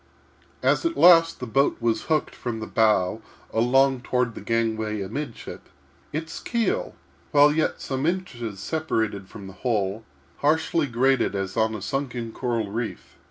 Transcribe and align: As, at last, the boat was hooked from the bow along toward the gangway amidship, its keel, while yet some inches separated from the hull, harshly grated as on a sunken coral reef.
As, 0.63 0.83
at 0.83 0.97
last, 0.97 1.39
the 1.39 1.45
boat 1.45 1.77
was 1.79 2.05
hooked 2.05 2.33
from 2.33 2.59
the 2.59 2.65
bow 2.65 3.21
along 3.53 4.01
toward 4.01 4.33
the 4.33 4.41
gangway 4.41 4.99
amidship, 4.99 5.69
its 6.11 6.39
keel, 6.39 6.95
while 7.29 7.53
yet 7.53 7.79
some 7.79 8.07
inches 8.07 8.59
separated 8.59 9.27
from 9.29 9.45
the 9.45 9.53
hull, 9.61 10.03
harshly 10.37 10.87
grated 10.87 11.35
as 11.35 11.55
on 11.55 11.75
a 11.75 11.83
sunken 11.83 12.31
coral 12.31 12.71
reef. 12.71 13.15